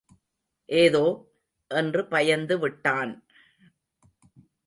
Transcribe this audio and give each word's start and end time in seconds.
ஏதோ? 0.65 1.31
என்று 1.67 2.01
பயந்துவிட்டான். 2.01 3.21